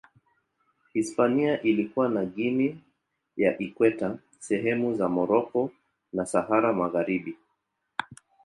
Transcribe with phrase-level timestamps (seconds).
[0.93, 2.75] Hispania ilikuwa na Guinea
[3.37, 5.71] ya Ikweta, sehemu za Moroko
[6.13, 7.37] na Sahara Magharibi.